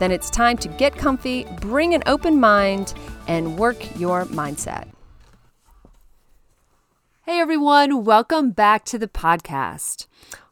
[0.00, 2.94] then it's time to get comfy, bring an open mind,
[3.28, 4.88] and work your mindset.
[7.26, 10.06] Hey everyone, welcome back to the podcast.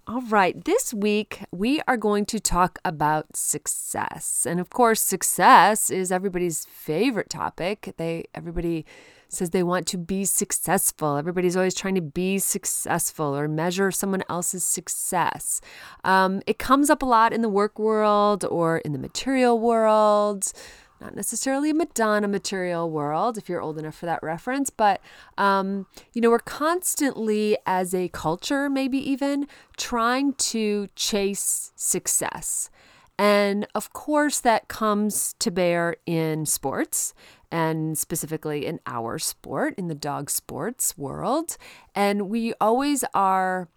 [0.09, 4.47] All right, this week we are going to talk about success.
[4.49, 7.93] And of course, success is everybody's favorite topic.
[7.99, 8.87] They everybody
[9.29, 11.19] says they want to be successful.
[11.19, 15.61] Everybody's always trying to be successful or measure someone else's success.
[16.05, 20.55] Um, it comes up a lot in the work world or in the material world.
[21.01, 25.01] Not necessarily a Madonna material world, if you're old enough for that reference, but
[25.37, 29.47] um, you know, we're constantly, as a culture, maybe even
[29.77, 32.71] trying to chase success.
[33.19, 37.15] And of course, that comes to bear in sports
[37.51, 41.57] and specifically in our sport, in the dog sports world.
[41.95, 43.69] And we always are,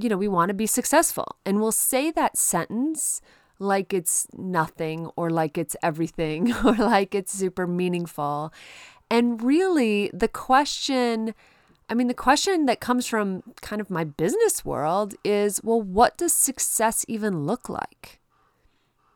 [0.00, 1.36] you know, we want to be successful.
[1.44, 3.20] And we'll say that sentence
[3.60, 8.52] like it's nothing or like it's everything or like it's super meaningful.
[9.10, 11.34] And really, the question.
[11.88, 16.16] I mean, the question that comes from kind of my business world is well, what
[16.16, 18.20] does success even look like?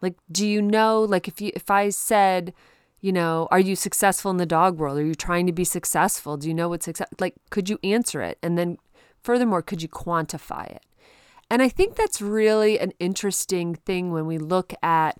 [0.02, 2.52] Like, do you know, like, if you, if I said,
[3.00, 4.98] you know, are you successful in the dog world?
[4.98, 6.36] Are you trying to be successful?
[6.36, 8.38] Do you know what success like could you answer it?
[8.42, 8.78] And then
[9.22, 10.84] furthermore, could you quantify it?
[11.50, 15.18] And I think that's really an interesting thing when we look at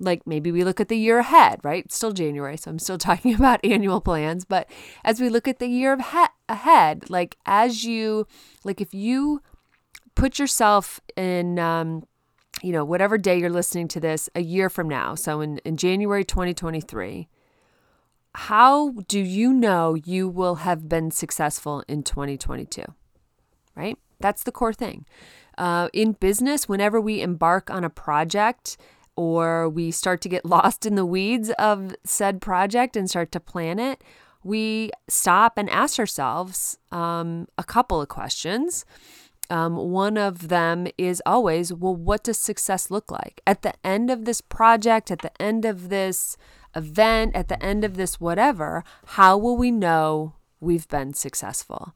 [0.00, 1.84] like maybe we look at the year ahead, right?
[1.84, 4.68] It's still January, so I'm still talking about annual plans, but
[5.04, 5.98] as we look at the year
[6.48, 8.26] ahead, like as you
[8.64, 9.42] like if you
[10.14, 12.04] put yourself in um
[12.62, 15.76] you know, whatever day you're listening to this a year from now, so in, in
[15.76, 17.28] January 2023,
[18.34, 22.82] how do you know you will have been successful in 2022?
[23.74, 23.96] Right?
[24.18, 25.06] That's the core thing.
[25.60, 28.78] Uh, in business, whenever we embark on a project
[29.14, 33.38] or we start to get lost in the weeds of said project and start to
[33.38, 34.02] plan it,
[34.42, 38.86] we stop and ask ourselves um, a couple of questions.
[39.50, 43.42] Um, one of them is always, well, what does success look like?
[43.46, 46.38] At the end of this project, at the end of this
[46.74, 51.94] event, at the end of this whatever, how will we know we've been successful?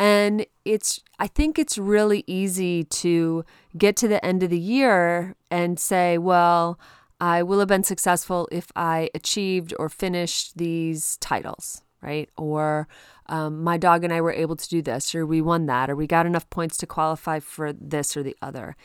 [0.00, 3.44] And it's, I think it's really easy to
[3.76, 6.80] get to the end of the year and say, well,
[7.20, 12.30] I will have been successful if I achieved or finished these titles, right?
[12.38, 12.88] Or
[13.26, 15.96] um, my dog and I were able to do this, or we won that, or
[15.96, 18.76] we got enough points to qualify for this or the other.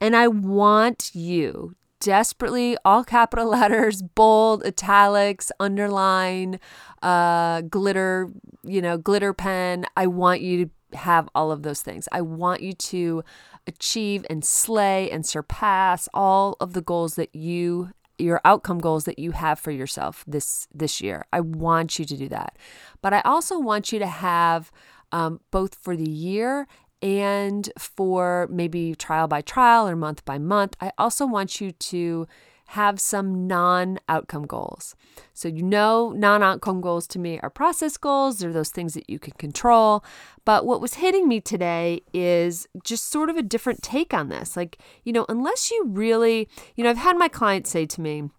[0.00, 6.60] And I want you desperately, all capital letters, bold, italics, underline,
[7.02, 8.30] uh, glitter,
[8.62, 9.86] you know, glitter pen.
[9.96, 12.06] I want you to have all of those things.
[12.12, 13.24] I want you to
[13.66, 19.18] achieve and slay and surpass all of the goals that you your outcome goals that
[19.18, 21.24] you have for yourself this this year.
[21.32, 22.56] I want you to do that,
[23.02, 24.70] but I also want you to have
[25.10, 26.68] um, both for the year
[27.02, 30.76] and for maybe trial by trial or month by month.
[30.80, 32.26] I also want you to
[32.68, 34.96] have some non outcome goals.
[35.32, 39.08] So, you know, non outcome goals to me are process goals, they're those things that
[39.08, 40.04] you can control.
[40.44, 44.56] But what was hitting me today is just sort of a different take on this.
[44.56, 48.30] Like, you know, unless you really, you know, I've had my clients say to me,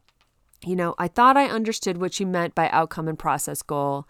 [0.65, 4.07] you know, I thought I understood what you meant by outcome and process goal.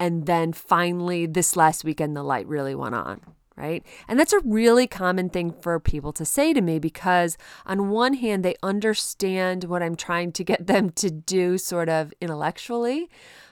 [0.00, 3.20] And then finally, this last weekend, the light really went on
[3.58, 3.84] right?
[4.06, 7.36] And that's a really common thing for people to say to me because,
[7.66, 12.14] on one hand, they understand what I'm trying to get them to do sort of
[12.20, 13.10] intellectually,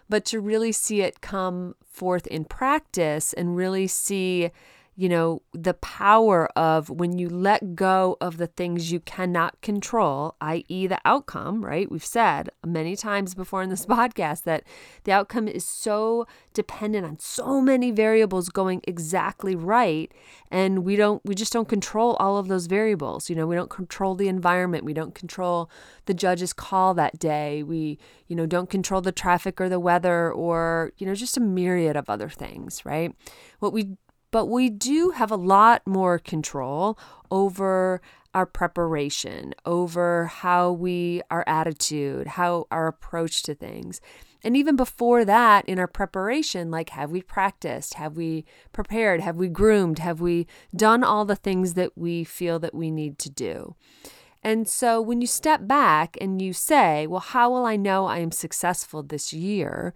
[0.08, 4.50] but to really see it come forth in practice and really see
[4.98, 10.34] you know, the power of when you let go of the things you cannot control,
[10.40, 11.90] i.e., the outcome, right?
[11.90, 14.64] We've said many times before in this podcast that
[15.04, 20.10] the outcome is so dependent on so many variables going exactly right.
[20.50, 23.28] And we don't, we just don't control all of those variables.
[23.28, 25.70] You know, we don't control the environment, we don't control
[26.06, 30.32] the judge's call that day, we, you know, don't control the traffic or the weather
[30.32, 33.14] or, you know, just a myriad of other things, right?
[33.58, 33.96] What we
[34.30, 36.98] but we do have a lot more control
[37.30, 38.00] over
[38.34, 44.00] our preparation, over how we, our attitude, how our approach to things.
[44.44, 47.94] And even before that, in our preparation, like have we practiced?
[47.94, 49.20] Have we prepared?
[49.20, 50.00] Have we groomed?
[50.00, 53.74] Have we done all the things that we feel that we need to do?
[54.42, 58.18] And so when you step back and you say, well, how will I know I
[58.18, 59.94] am successful this year?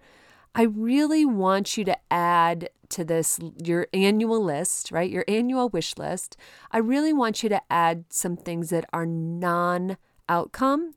[0.53, 5.09] I really want you to add to this your annual list, right?
[5.09, 6.37] Your annual wish list.
[6.71, 9.97] I really want you to add some things that are non
[10.29, 10.93] outcome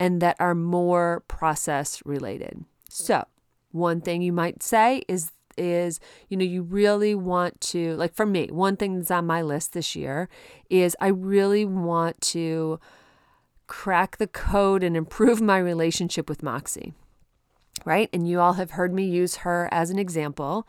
[0.00, 2.64] and that are more process related.
[2.88, 3.24] So,
[3.72, 5.98] one thing you might say is is
[6.28, 9.72] you know you really want to like for me one thing that's on my list
[9.72, 10.28] this year
[10.70, 12.78] is i really want to
[13.66, 16.94] crack the code and improve my relationship with moxie
[17.84, 20.66] right and you all have heard me use her as an example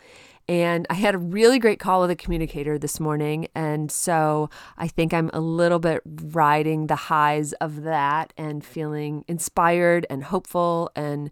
[0.49, 3.47] and I had a really great call with a communicator this morning.
[3.53, 4.49] And so
[4.79, 10.23] I think I'm a little bit riding the highs of that and feeling inspired and
[10.23, 11.29] hopeful and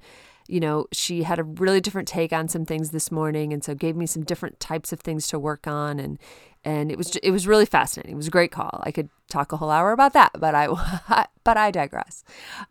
[0.49, 3.75] you know, she had a really different take on some things this morning, and so
[3.75, 6.17] gave me some different types of things to work on, and
[6.63, 8.13] and it was it was really fascinating.
[8.13, 8.81] It was a great call.
[8.85, 12.23] I could talk a whole hour about that, but I but I digress.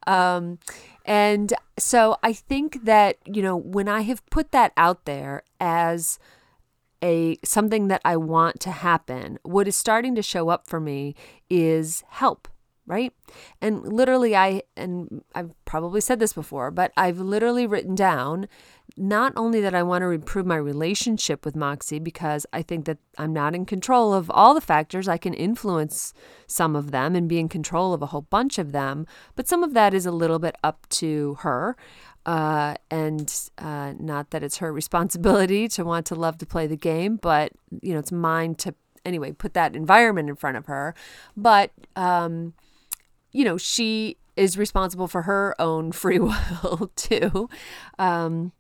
[0.07, 0.59] Um,
[1.05, 6.19] and so I think that you know when I have put that out there as
[7.03, 11.15] a something that I want to happen, what is starting to show up for me
[11.51, 12.49] is help
[12.87, 13.13] right?
[13.61, 18.47] And literally, I, and I've probably said this before, but I've literally written down
[18.97, 22.99] not only that I want to improve my relationship with Moxie because I think that
[23.19, 26.15] I'm not in control of all the factors, I can influence
[26.47, 29.63] some of them and be in control of a whole bunch of them, but some
[29.65, 31.77] of that is a little bit up to her.
[32.27, 36.77] Uh, and uh, not that it's her responsibility to want to love to play the
[36.77, 38.75] game, but you know, it's mine to
[39.05, 40.95] anyway put that environment in front of her.
[41.37, 42.53] But um,
[43.33, 47.49] you know, she is responsible for her own free will too.
[47.99, 48.53] Um,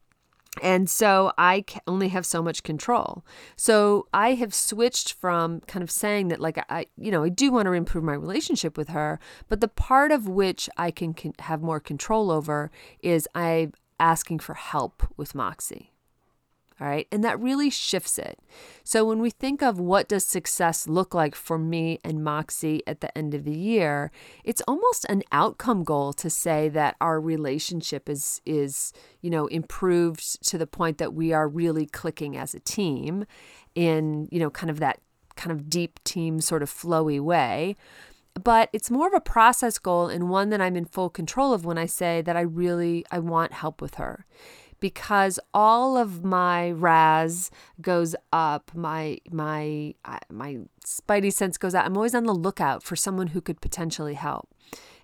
[0.62, 3.25] and so I only have so much control.
[3.56, 7.50] So I have switched from kind of saying that, like, I, you know, I do
[7.50, 9.19] want to improve my relationship with her,
[9.49, 12.70] but the part of which I can, can have more control over
[13.00, 15.93] is I'm asking for help with Moxie.
[16.78, 17.08] All right.
[17.11, 18.38] And that really shifts it.
[18.84, 23.00] So when we think of what does success look like for me and Moxie at
[23.00, 24.11] the end of the year,
[24.44, 28.93] it's almost an outcome goal to say that our relationship is is,
[29.23, 33.25] you know, improved to the point that we are really clicking as a team
[33.75, 35.00] in, you know, kind of that
[35.34, 37.76] kind of deep team sort of flowy way
[38.43, 41.64] but it's more of a process goal and one that I'm in full control of
[41.64, 44.26] when I say that I really I want help with her
[44.81, 47.50] because all of my RAS
[47.81, 49.94] goes up, my my
[50.31, 51.84] my spidey sense goes out.
[51.84, 54.49] I'm always on the lookout for someone who could potentially help.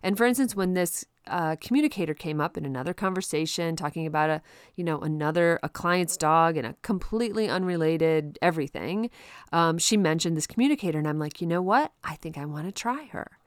[0.02, 4.42] And for instance, when this uh, communicator came up in another conversation talking about a
[4.74, 9.08] you know another a client's dog and a completely unrelated everything
[9.52, 12.66] um, she mentioned this communicator and i'm like you know what i think i want
[12.66, 13.38] to try her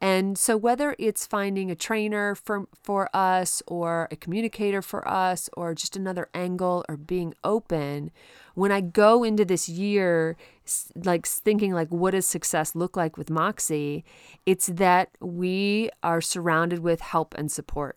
[0.00, 5.48] and so, whether it's finding a trainer for, for us, or a communicator for us,
[5.56, 8.10] or just another angle, or being open,
[8.54, 10.36] when I go into this year,
[10.94, 14.04] like thinking, like, what does success look like with Moxie?
[14.44, 17.96] It's that we are surrounded with help and support.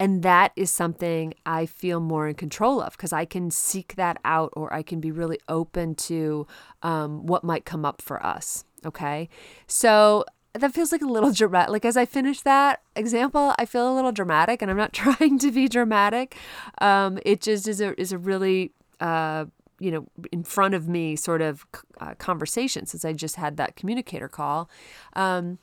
[0.00, 4.18] And that is something I feel more in control of because I can seek that
[4.24, 6.46] out or I can be really open to
[6.82, 8.64] um, what might come up for us.
[8.84, 9.28] Okay.
[9.66, 11.70] So that feels like a little dramatic.
[11.70, 15.38] Like as I finish that example, I feel a little dramatic, and I'm not trying
[15.40, 16.36] to be dramatic.
[16.78, 19.46] Um, it just is a is a really uh,
[19.80, 21.66] you know in front of me sort of
[22.00, 24.70] uh, conversation since I just had that communicator call.
[25.14, 25.58] Um,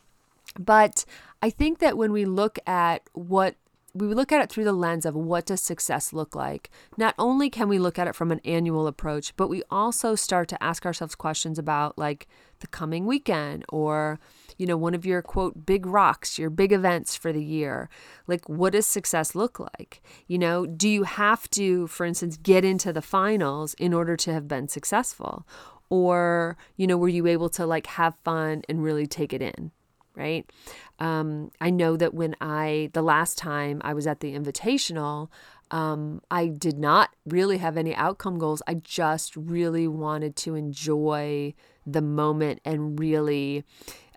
[0.60, 1.06] but
[1.42, 3.56] I think that when we look at what
[3.94, 6.70] we look at it through the lens of what does success look like.
[6.98, 10.48] Not only can we look at it from an annual approach, but we also start
[10.50, 12.28] to ask ourselves questions about like
[12.60, 14.20] the coming weekend or
[14.58, 17.90] you know one of your quote big rocks, your big events for the year.
[18.28, 20.02] Like what does success look like?
[20.28, 24.34] You know, do you have to for instance get into the finals in order to
[24.34, 25.46] have been successful?
[25.90, 29.72] Or, you know, were you able to like have fun and really take it in?
[30.16, 30.50] Right?
[31.00, 35.30] Um, I know that when I, the last time I was at the Invitational,
[35.72, 38.62] um, I did not really have any outcome goals.
[38.68, 41.54] I just really wanted to enjoy
[41.86, 43.64] the moment and really.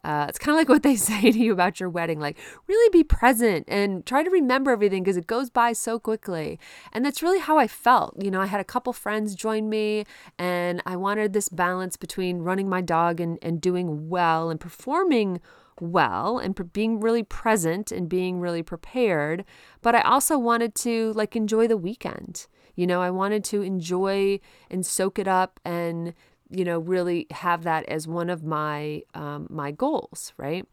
[0.04, 2.90] Uh, it's kind of like what they say to you about your wedding like really
[2.90, 6.58] be present and try to remember everything because it goes by so quickly
[6.92, 10.04] and that's really how i felt you know i had a couple friends join me
[10.38, 15.40] and i wanted this balance between running my dog and, and doing well and performing
[15.80, 19.44] well and being really present and being really prepared.
[19.82, 22.46] But I also wanted to like enjoy the weekend.
[22.74, 26.14] You know, I wanted to enjoy and soak it up and
[26.54, 30.66] you know really have that as one of my um, my goals right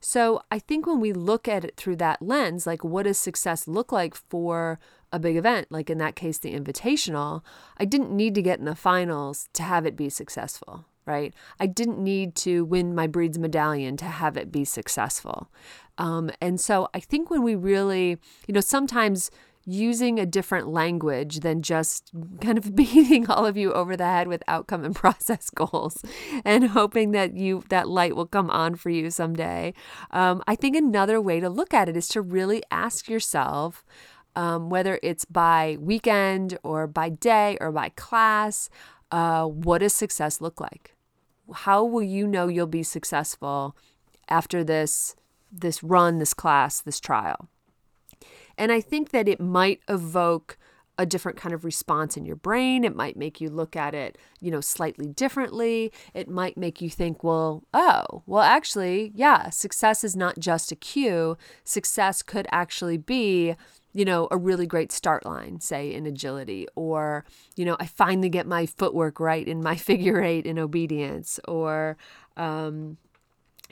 [0.00, 3.68] so i think when we look at it through that lens like what does success
[3.68, 4.78] look like for
[5.12, 7.42] a big event like in that case the invitational
[7.78, 11.32] i didn't need to get in the finals to have it be successful right?
[11.60, 15.48] I didn't need to win my Breeds medallion to have it be successful.
[15.98, 19.30] Um, and so I think when we really, you know, sometimes
[19.66, 24.28] using a different language than just kind of beating all of you over the head
[24.28, 26.02] with outcome and process goals
[26.44, 29.74] and hoping that you that light will come on for you someday
[30.12, 33.84] um, i think another way to look at it is to really ask yourself
[34.36, 38.68] um, whether it's by weekend or by day or by class
[39.10, 40.94] uh, what does success look like
[41.52, 43.76] how will you know you'll be successful
[44.28, 45.14] after this
[45.52, 47.48] this run, this class, this trial?
[48.58, 50.58] And I think that it might evoke
[50.98, 52.84] a different kind of response in your brain.
[52.84, 55.92] It might make you look at it, you know, slightly differently.
[56.14, 60.76] It might make you think, well, oh, well, actually, yeah, success is not just a
[60.76, 61.36] Q.
[61.64, 63.56] Success could actually be
[63.92, 67.24] you know, a really great start line, say in agility, or,
[67.56, 71.96] you know, I finally get my footwork right in my figure eight in obedience, or,
[72.36, 72.98] um,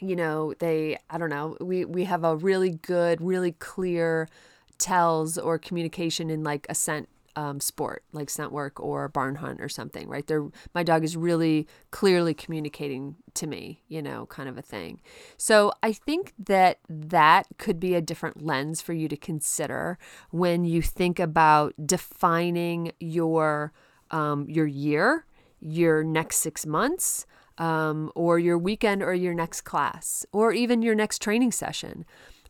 [0.00, 4.30] you know, they, I don't know, we, we have a really good, really clear
[4.78, 9.68] tells or communication in like ascent um, sport like scent work or barn hunt or
[9.68, 10.26] something, right?
[10.26, 15.00] They're, my dog is really clearly communicating to me, you know, kind of a thing.
[15.36, 19.98] So I think that that could be a different lens for you to consider
[20.30, 23.72] when you think about defining your
[24.10, 25.24] um, your year,
[25.60, 27.26] your next six months,
[27.58, 32.04] um, or your weekend, or your next class, or even your next training session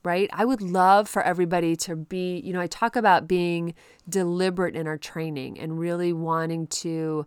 [0.04, 0.28] right?
[0.32, 3.74] I would love for everybody to be, you know, I talk about being
[4.08, 7.26] deliberate in our training and really wanting to,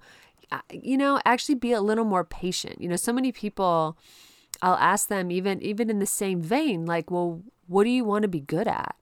[0.51, 2.79] uh, you know, actually be a little more patient.
[2.79, 3.97] You know, so many people,
[4.61, 8.23] I'll ask them even even in the same vein, like, well, what do you want
[8.23, 8.95] to be good at?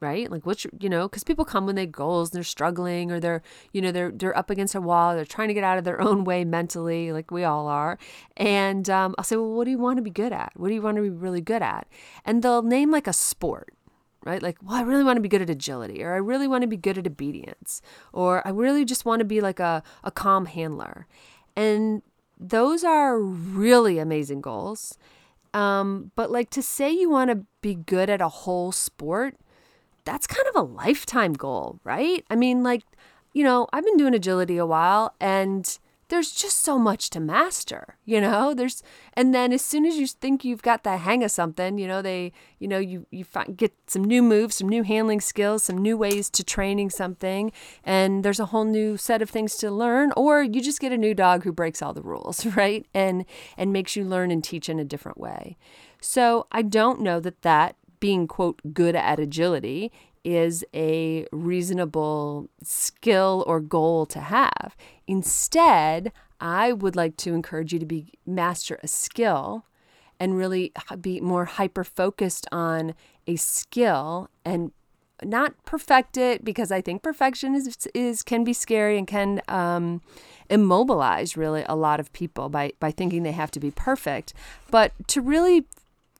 [0.00, 0.30] Right?
[0.30, 3.42] Like what's you know, because people come when they goals and they're struggling or they're,
[3.72, 6.00] you know, they're they're up against a wall, they're trying to get out of their
[6.06, 7.98] own way mentally, like we all are.
[8.36, 10.52] And um, I'll say, well, what do you want to be good at?
[10.56, 11.86] What do you want to be really good at?
[12.24, 13.72] And they'll name like a sport.
[14.24, 14.42] Right?
[14.42, 16.66] Like, well, I really want to be good at agility, or I really want to
[16.66, 17.80] be good at obedience,
[18.12, 21.06] or I really just want to be like a, a calm handler.
[21.54, 22.02] And
[22.36, 24.98] those are really amazing goals.
[25.54, 29.36] Um, but like to say you want to be good at a whole sport,
[30.06, 32.24] that's kind of a lifetime goal, right?
[32.30, 32.84] I mean, like,
[33.34, 37.96] you know, I've been doing agility a while and there's just so much to master,
[38.04, 38.54] you know?
[38.54, 38.82] There's
[39.14, 42.00] and then as soon as you think you've got the hang of something, you know,
[42.00, 45.78] they, you know, you you find, get some new moves, some new handling skills, some
[45.78, 47.50] new ways to training something,
[47.82, 50.98] and there's a whole new set of things to learn or you just get a
[50.98, 52.86] new dog who breaks all the rules, right?
[52.94, 53.24] And
[53.56, 55.56] and makes you learn and teach in a different way.
[56.00, 59.92] So, I don't know that that being, quote, good at agility
[60.24, 64.76] is a reasonable skill or goal to have.
[65.06, 69.64] Instead, I would like to encourage you to be master a skill
[70.18, 72.94] and really be more hyper focused on
[73.26, 74.72] a skill and
[75.22, 80.02] not perfect it because I think perfection is is can be scary and can um,
[80.50, 84.34] immobilize really a lot of people by by thinking they have to be perfect.
[84.70, 85.64] But to really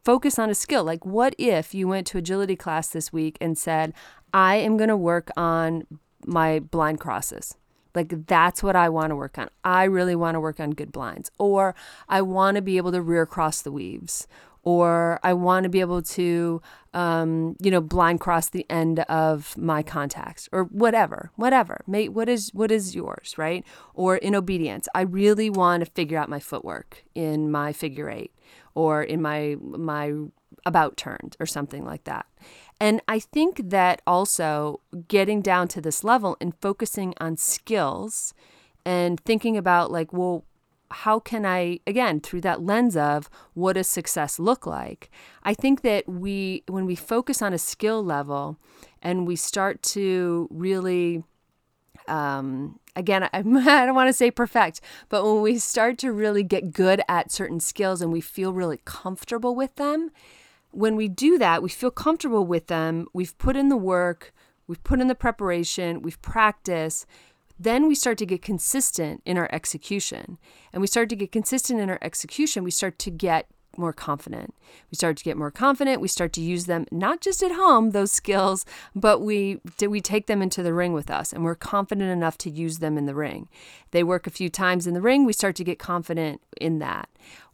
[0.07, 0.85] focus on a skill.
[0.85, 3.93] Like, what if you went to agility class this week and said,
[4.33, 5.85] I am going to work on
[6.25, 7.57] my blind crosses?
[7.93, 9.49] Like, that's what I want to work on.
[9.65, 11.33] I really want to work on good blinds.
[11.39, 11.75] Or
[12.09, 14.29] I want to be able to rear cross the weaves.
[14.63, 16.63] Or I want to be able to,
[16.95, 21.81] um, you know, blind cross the end of my contacts, or whatever, whatever.
[21.87, 23.65] Mate, what is what is yours, right?
[23.95, 28.33] Or in obedience, I really want to figure out my footwork in my figure eight,
[28.77, 30.13] or in my my
[30.65, 32.27] about turned or something like that.
[32.81, 38.35] And I think that also getting down to this level and focusing on skills
[38.85, 40.45] and thinking about like, well,
[40.91, 45.11] how can I, again, through that lens of what does success look like?
[45.43, 48.59] I think that we, when we focus on a skill level
[49.03, 51.25] and we start to really
[52.09, 53.43] um, again, I, I
[53.87, 57.61] don't want to say perfect, but when we start to really get good at certain
[57.61, 60.11] skills and we feel really comfortable with them,
[60.71, 64.35] when we do that, we feel comfortable with them, we've put in the work,
[64.67, 67.07] we've put in the preparation, we've practiced,
[67.59, 70.37] then we start to get consistent in our execution.
[70.73, 73.49] And we start to get consistent in our execution, we start to get
[73.79, 74.55] more confident.
[74.91, 76.01] We start to get more confident.
[76.01, 78.65] We start to use them not just at home, those skills,
[78.95, 82.51] but we we take them into the ring with us and we're confident enough to
[82.51, 83.49] use them in the ring.
[83.91, 87.09] They work a few times in the ring, we start to get confident in that.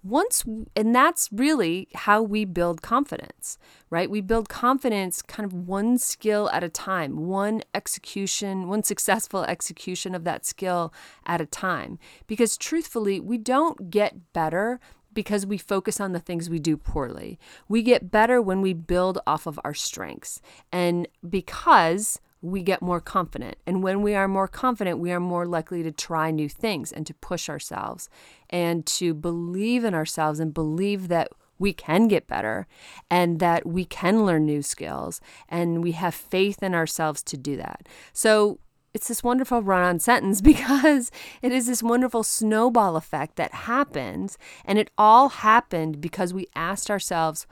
[0.05, 3.57] Once and that's really how we build confidence,
[3.89, 4.11] right?
[4.11, 10.15] We build confidence kind of one skill at a time, one execution, one successful execution
[10.15, 10.93] of that skill
[11.25, 12.01] at a time.
[12.27, 14.81] Because truthfully, we don't get better
[15.15, 17.39] because we focus on the things we do poorly.
[17.69, 20.41] We get better when we build off of our strengths.
[20.71, 23.57] And because we get more confident.
[23.67, 27.07] And when we are more confident, we are more likely to try new things and
[27.07, 28.11] to push ourselves
[28.51, 31.29] and to believe in ourselves and believe that
[31.61, 32.67] we can get better
[33.09, 37.57] and that we can learn new skills and we have faith in ourselves to do
[37.57, 37.89] that.
[38.13, 38.59] So
[38.95, 44.39] it's this wonderful run on sentence because it is this wonderful snowball effect that happens.
[44.65, 47.47] And it all happened because we asked ourselves,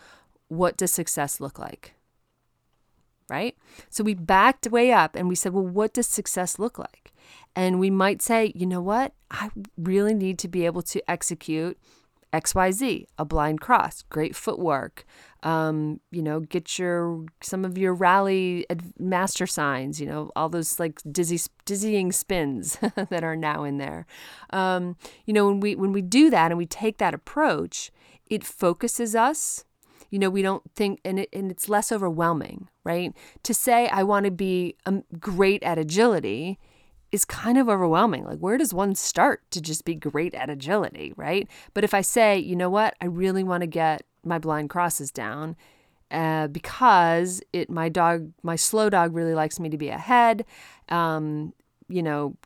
[0.49, 1.94] what does success look like?
[3.28, 3.56] Right?
[3.90, 7.12] So we backed way up and we said, well, what does success look like?
[7.54, 9.12] And we might say, you know what?
[9.30, 11.78] I really need to be able to execute
[12.32, 15.04] XYZ, a blind cross, great footwork,
[15.42, 18.66] um, you know, get your some of your rally
[18.99, 22.78] master signs, you know, all those like dizzy dizzying spins
[23.10, 24.06] that are now in there.
[24.50, 24.96] Um,
[25.26, 27.90] you know, when we when we do that and we take that approach,
[28.26, 29.64] it focuses us.
[30.10, 33.14] You know, we don't think, and it, and it's less overwhelming, right?
[33.44, 36.58] To say I want to be um, great at agility
[37.12, 38.25] is kind of overwhelming.
[38.25, 41.49] Like, where does one start to just be great at agility, right?
[41.75, 45.11] But if I say, you know what, I really want to get my blind crosses
[45.11, 45.57] down
[46.11, 50.45] uh, because it my dog my slow dog really likes me to be ahead
[50.88, 51.52] um,
[51.88, 52.37] you know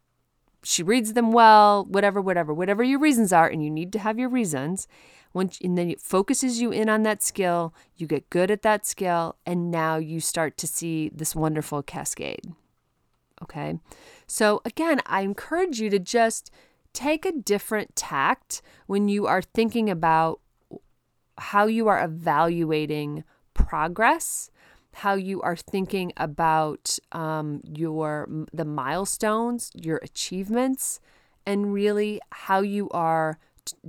[0.63, 4.19] she reads them well whatever whatever whatever your reasons are and you need to have
[4.19, 4.87] your reasons
[5.33, 8.87] once and then it focuses you in on that skill you get good at that
[8.87, 12.53] skill and now you start to see this wonderful cascade
[13.45, 13.79] okay.
[14.27, 16.51] So again i encourage you to just
[16.93, 20.41] take a different tact when you are thinking about
[21.37, 24.51] how you are evaluating progress
[24.95, 31.01] how you are thinking about um, your the milestones your achievements
[31.45, 33.39] and really how you are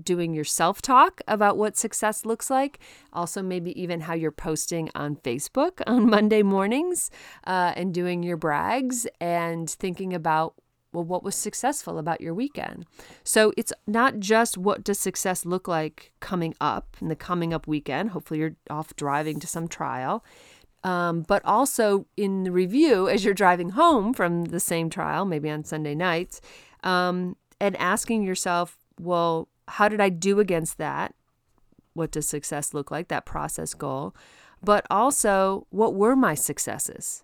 [0.01, 2.79] doing your self-talk about what success looks like
[3.13, 7.11] also maybe even how you're posting on facebook on monday mornings
[7.47, 10.55] uh, and doing your brags and thinking about
[10.95, 12.85] well, what was successful about your weekend?
[13.23, 17.67] So it's not just what does success look like coming up in the coming up
[17.67, 18.11] weekend.
[18.11, 20.23] Hopefully, you're off driving to some trial.
[20.83, 25.49] Um, but also in the review as you're driving home from the same trial, maybe
[25.49, 26.41] on Sunday nights,
[26.83, 31.13] um, and asking yourself, well, how did I do against that?
[31.93, 33.07] What does success look like?
[33.07, 34.15] That process goal.
[34.61, 37.23] But also, what were my successes?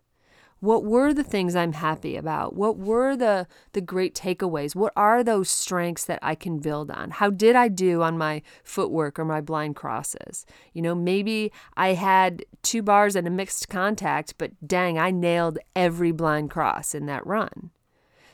[0.61, 2.55] What were the things I'm happy about?
[2.55, 4.75] What were the the great takeaways?
[4.75, 7.09] What are those strengths that I can build on?
[7.09, 10.45] How did I do on my footwork or my blind crosses?
[10.71, 15.57] You know, maybe I had two bars and a mixed contact, but dang, I nailed
[15.75, 17.71] every blind cross in that run.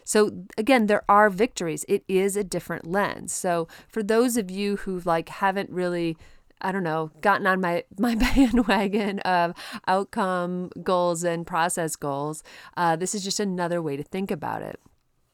[0.08, 1.84] So again, there are victories.
[1.90, 3.34] It is a different lens.
[3.34, 6.18] So for those of you who like haven't really
[6.60, 9.54] I don't know, gotten on my, my bandwagon of
[9.86, 12.42] outcome goals and process goals,
[12.76, 14.80] uh, this is just another way to think about it.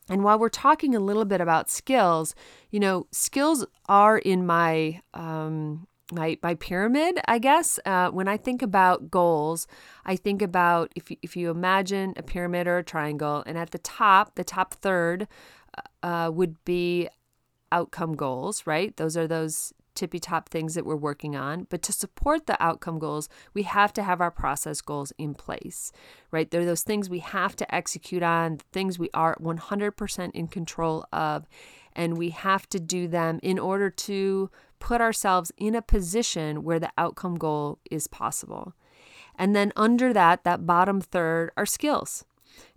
[0.09, 2.35] And while we're talking a little bit about skills,
[2.71, 7.79] you know, skills are in my um, my my pyramid, I guess.
[7.85, 9.67] Uh, when I think about goals,
[10.05, 13.71] I think about if you, if you imagine a pyramid or a triangle, and at
[13.71, 15.27] the top, the top third
[15.77, 17.09] uh, uh would be
[17.71, 18.95] outcome goals, right?
[18.97, 21.67] Those are those tippy top things that we're working on.
[21.69, 25.91] But to support the outcome goals, we have to have our process goals in place,
[26.31, 26.49] right?
[26.49, 31.47] They're those things we have to execute on, things we are 100% in control of.
[31.93, 34.49] And we have to do them in order to
[34.83, 38.73] put ourselves in a position where the outcome goal is possible.
[39.39, 42.25] And then under that, that bottom third are skills.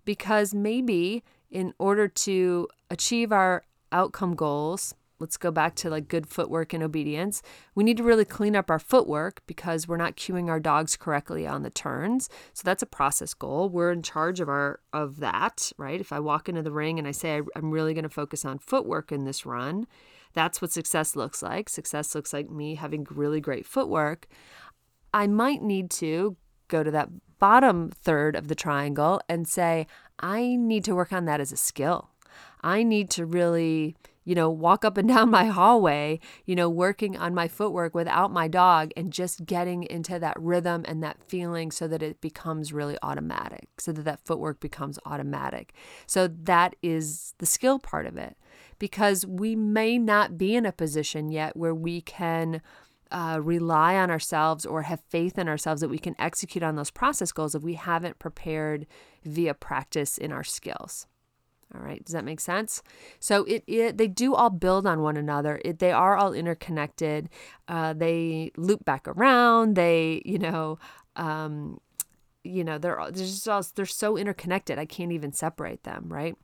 [0.04, 6.28] Because maybe in order to achieve our outcome goals, let's go back to like good
[6.28, 7.42] footwork and obedience.
[7.74, 11.44] We need to really clean up our footwork because we're not cueing our dogs correctly
[11.44, 12.28] on the turns.
[12.52, 13.68] So that's a process goal.
[13.68, 16.00] We're in charge of our of that, right?
[16.00, 18.58] If I walk into the ring and I say I'm really going to focus on
[18.58, 19.88] footwork in this run,
[20.37, 21.70] that's what success looks like.
[21.70, 24.27] Success looks like me having really great footwork.
[25.14, 26.37] I might need to
[26.68, 29.87] go to that bottom third of the triangle and say
[30.20, 32.11] I need to work on that as a skill.
[32.61, 33.96] I need to really
[34.27, 38.33] you know, walk up and down my hallway, you know, working on my footwork without
[38.33, 42.72] my dog and just getting into that rhythm and that feeling so that it becomes
[42.72, 45.72] really automatic, so that that footwork becomes automatic.
[46.07, 48.37] So that is the skill part of it
[48.78, 52.60] because we may not be in a position yet where we can
[53.10, 56.90] uh, rely on ourselves or have faith in ourselves that we can execute on those
[56.90, 58.86] process goals if we haven't prepared
[59.24, 61.06] via practice in our skills.
[61.74, 62.82] All right, does that make sense?
[63.18, 65.60] So it, it they do all build on one another.
[65.64, 67.28] It, they are all interconnected.
[67.66, 69.74] Uh, they loop back around.
[69.74, 70.78] They, you know,
[71.16, 71.80] um,
[72.44, 74.78] you know, they're, they're just all, they're so interconnected.
[74.78, 76.36] I can't even separate them, right?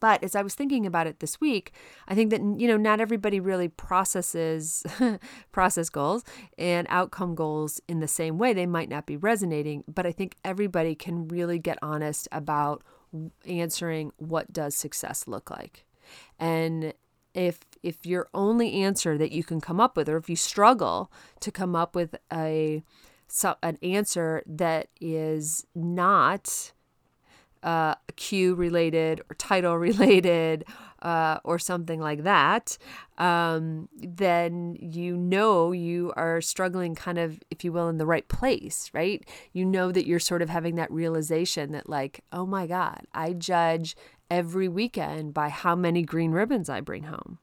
[0.00, 1.72] But as I was thinking about it this week,
[2.06, 4.84] I think that you know not everybody really processes
[5.52, 6.24] process goals
[6.56, 8.52] and outcome goals in the same way.
[8.52, 12.82] They might not be resonating, but I think everybody can really get honest about
[13.46, 15.84] answering what does success look like.
[16.38, 16.92] And
[17.34, 21.12] if if your only answer that you can come up with or if you struggle
[21.40, 22.82] to come up with a
[23.62, 26.72] an answer that is not
[27.62, 30.64] uh, Q related or title related
[31.02, 32.76] uh, or something like that,
[33.18, 38.26] um, then you know you are struggling kind of, if you will, in the right
[38.28, 39.26] place, right?
[39.52, 43.32] You know that you're sort of having that realization that, like, oh my God, I
[43.32, 43.96] judge
[44.30, 47.38] every weekend by how many green ribbons I bring home.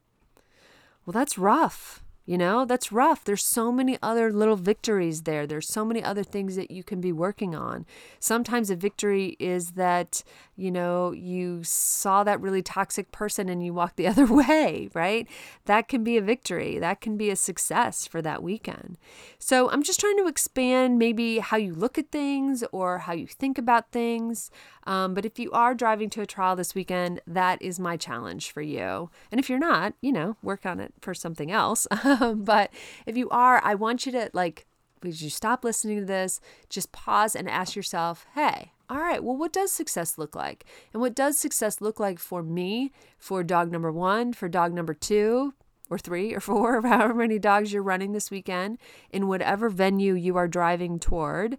[1.05, 2.03] Well, that's rough.
[2.25, 3.23] You know, that's rough.
[3.23, 5.45] There's so many other little victories there.
[5.45, 7.85] There's so many other things that you can be working on.
[8.19, 10.23] Sometimes a victory is that,
[10.55, 15.27] you know, you saw that really toxic person and you walked the other way, right?
[15.65, 16.79] That can be a victory.
[16.79, 18.97] That can be a success for that weekend.
[19.37, 23.27] So I'm just trying to expand maybe how you look at things or how you
[23.27, 24.49] think about things.
[24.87, 28.51] Um, but if you are driving to a trial this weekend, that is my challenge
[28.51, 29.09] for you.
[29.31, 31.87] And if you're not, you know, work on it for something else.
[32.35, 32.71] but
[33.05, 34.65] if you are, I want you to like,
[35.03, 36.39] would you stop listening to this?
[36.69, 40.65] Just pause and ask yourself, hey, all right, well, what does success look like?
[40.93, 44.93] And what does success look like for me, for dog number one, for dog number
[44.93, 45.53] two,
[45.89, 48.77] or three or four, or however many dogs you're running this weekend,
[49.11, 51.57] in whatever venue you are driving toward?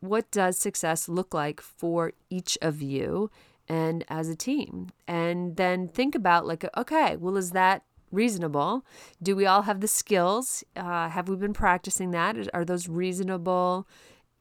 [0.00, 3.30] what does success look like for each of you
[3.68, 4.90] and as a team?
[5.06, 8.84] And then think about, like, okay, well, is that reasonable?
[9.22, 10.64] Do we all have the skills?
[10.76, 12.36] Uh, have we been practicing that?
[12.54, 13.86] Are those reasonable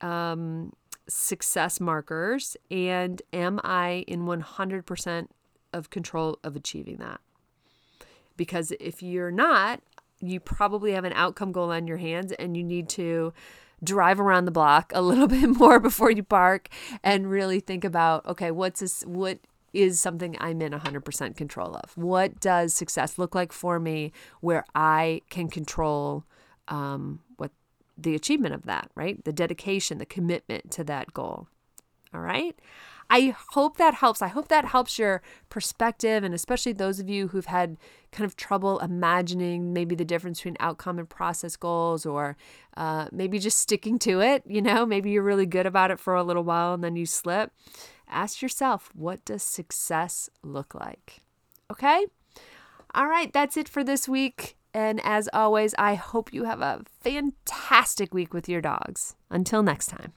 [0.02, 0.74] um,
[1.08, 2.58] success markers?
[2.70, 5.28] And am I in 100%
[5.74, 7.20] of control of achieving that?
[8.36, 9.82] Because if you're not,
[10.20, 13.34] you probably have an outcome goal on your hands and you need to
[13.84, 16.70] drive around the block a little bit more before you park
[17.04, 19.40] and really think about okay what's this what
[19.78, 21.96] is something I'm in 100% control of.
[21.96, 24.12] What does success look like for me
[24.42, 26.26] where I can control
[26.68, 27.52] um, what
[27.96, 29.24] the achievement of that, right?
[29.24, 31.48] The dedication, the commitment to that goal.
[32.12, 32.60] All right.
[33.10, 34.22] I hope that helps.
[34.22, 37.78] I hope that helps your perspective, and especially those of you who've had
[38.12, 42.36] kind of trouble imagining maybe the difference between outcome and process goals, or
[42.76, 44.44] uh, maybe just sticking to it.
[44.46, 47.06] You know, maybe you're really good about it for a little while and then you
[47.06, 47.52] slip.
[48.10, 51.22] Ask yourself, what does success look like?
[51.72, 52.06] Okay?
[52.96, 54.56] All right, that's it for this week.
[54.74, 59.16] And as always, I hope you have a fantastic week with your dogs.
[59.30, 60.14] Until next time.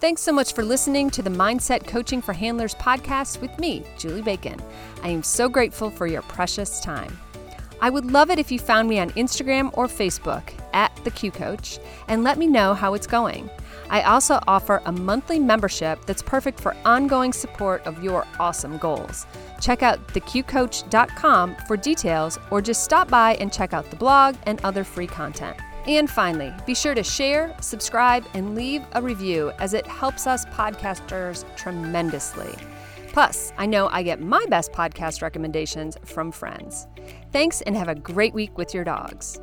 [0.00, 4.22] Thanks so much for listening to the Mindset Coaching for Handlers podcast with me, Julie
[4.22, 4.60] Bacon.
[5.02, 7.16] I am so grateful for your precious time.
[7.80, 11.30] I would love it if you found me on Instagram or Facebook at the Q
[11.30, 13.48] Coach and let me know how it's going.
[13.92, 19.26] I also offer a monthly membership that's perfect for ongoing support of your awesome goals.
[19.60, 24.58] Check out theqcoach.com for details or just stop by and check out the blog and
[24.64, 25.58] other free content.
[25.86, 30.46] And finally, be sure to share, subscribe, and leave a review as it helps us
[30.46, 32.54] podcasters tremendously.
[33.08, 36.86] Plus, I know I get my best podcast recommendations from friends.
[37.30, 39.38] Thanks and have a great week with your dogs.